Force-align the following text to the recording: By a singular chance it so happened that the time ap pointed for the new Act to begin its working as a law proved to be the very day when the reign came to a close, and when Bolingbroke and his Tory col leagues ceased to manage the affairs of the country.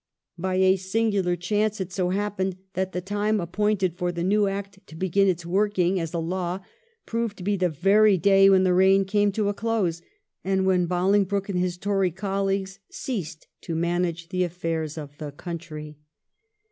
By 0.39 0.55
a 0.55 0.77
singular 0.77 1.35
chance 1.35 1.79
it 1.79 1.91
so 1.91 2.09
happened 2.09 2.55
that 2.73 2.91
the 2.91 3.01
time 3.01 3.39
ap 3.39 3.51
pointed 3.51 3.93
for 3.99 4.11
the 4.11 4.23
new 4.23 4.47
Act 4.47 4.79
to 4.87 4.95
begin 4.95 5.27
its 5.27 5.45
working 5.45 5.99
as 5.99 6.11
a 6.11 6.17
law 6.17 6.61
proved 7.05 7.37
to 7.37 7.43
be 7.43 7.55
the 7.55 7.69
very 7.69 8.17
day 8.17 8.49
when 8.49 8.63
the 8.63 8.73
reign 8.73 9.05
came 9.05 9.31
to 9.33 9.47
a 9.47 9.53
close, 9.53 10.01
and 10.43 10.65
when 10.65 10.87
Bolingbroke 10.87 11.49
and 11.49 11.59
his 11.59 11.77
Tory 11.77 12.09
col 12.09 12.45
leagues 12.45 12.79
ceased 12.89 13.47
to 13.61 13.75
manage 13.75 14.29
the 14.29 14.43
affairs 14.43 14.97
of 14.97 15.15
the 15.19 15.31
country. 15.31 15.99